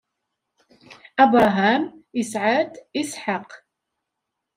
Abṛaham 1.23 1.83
isɛa-d 2.21 2.73
Isḥaq. 3.01 3.49